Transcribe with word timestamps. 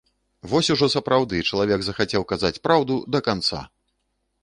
Вось 0.53 0.69
ужо 0.75 0.87
сапраўды 0.95 1.43
чалавек 1.49 1.79
захацеў 1.89 2.27
казаць 2.35 2.55
праўду 2.67 3.01
да 3.17 3.27
канца! 3.33 3.65